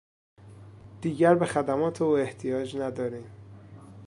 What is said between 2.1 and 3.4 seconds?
احتیاج نداریم.